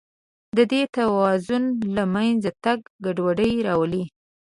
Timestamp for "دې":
0.71-0.81